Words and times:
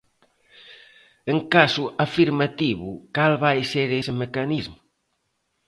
En 1.31 1.39
caso 1.53 1.83
afirmativo, 2.05 2.87
¿cal 3.15 3.33
vai 3.43 3.59
ser 3.71 3.87
ese 4.01 4.13
mecanismo? 4.23 4.79